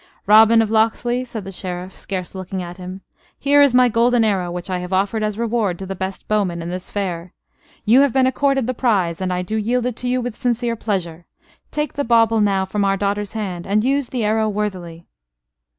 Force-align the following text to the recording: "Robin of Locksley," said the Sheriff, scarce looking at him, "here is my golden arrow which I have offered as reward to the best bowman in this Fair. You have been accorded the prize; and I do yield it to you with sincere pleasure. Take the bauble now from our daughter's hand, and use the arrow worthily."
"Robin 0.25 0.63
of 0.63 0.71
Locksley," 0.71 1.23
said 1.23 1.43
the 1.43 1.51
Sheriff, 1.51 1.95
scarce 1.95 2.33
looking 2.33 2.63
at 2.63 2.77
him, 2.77 3.01
"here 3.37 3.61
is 3.61 3.71
my 3.75 3.87
golden 3.87 4.23
arrow 4.25 4.51
which 4.51 4.67
I 4.67 4.79
have 4.79 4.91
offered 4.91 5.21
as 5.21 5.37
reward 5.37 5.77
to 5.77 5.85
the 5.85 5.93
best 5.93 6.27
bowman 6.27 6.59
in 6.63 6.69
this 6.69 6.89
Fair. 6.89 7.33
You 7.85 8.01
have 8.01 8.11
been 8.11 8.25
accorded 8.25 8.65
the 8.65 8.73
prize; 8.73 9.21
and 9.21 9.31
I 9.31 9.43
do 9.43 9.55
yield 9.57 9.85
it 9.85 9.95
to 9.97 10.07
you 10.07 10.19
with 10.19 10.35
sincere 10.35 10.75
pleasure. 10.75 11.27
Take 11.69 11.93
the 11.93 12.03
bauble 12.03 12.41
now 12.41 12.65
from 12.65 12.83
our 12.83 12.97
daughter's 12.97 13.33
hand, 13.33 13.67
and 13.67 13.83
use 13.83 14.09
the 14.09 14.23
arrow 14.23 14.49
worthily." 14.49 15.05